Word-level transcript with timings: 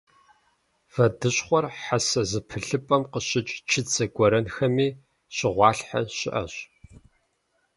Вэдыщхъуэр 0.93 1.65
хьэсэ 1.81 2.21
зэпылъыпӏэм 2.29 3.03
къыщыкӏ 3.11 3.55
чыцэ 3.69 4.05
гуэрэнхэми 4.15 4.87
щыгъуалъхьэ 5.35 6.01
щыӏэщ. 6.17 6.53